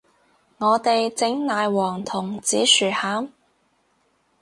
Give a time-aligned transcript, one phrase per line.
[0.57, 3.29] 我哋整奶黃同紫薯餡